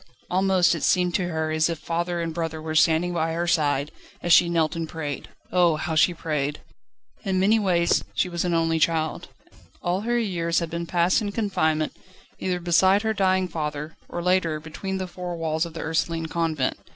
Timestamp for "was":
8.27-8.43